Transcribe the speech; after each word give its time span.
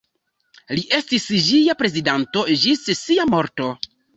Li 0.77 0.83
estis 0.99 1.27
ĝia 1.49 1.75
prezidanto 1.83 2.47
ĝis 2.65 2.85
sia 3.03 3.31
morto. 3.37 3.73